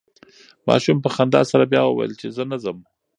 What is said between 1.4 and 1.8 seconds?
سره